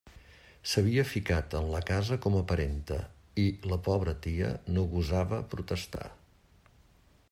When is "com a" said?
2.27-2.41